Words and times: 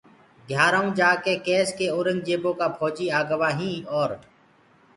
گھِيآرآئونٚ 0.49 0.95
جآڪي 0.99 1.33
ڪيس 1.45 1.67
ڪي 1.77 1.87
اورنٚگجيبو 1.95 2.51
ڪآ 2.59 2.67
ڦوجيٚ 2.77 3.13
آگوآ 3.19 3.49
هيٚنٚ 3.59 3.87
اور 3.95 4.09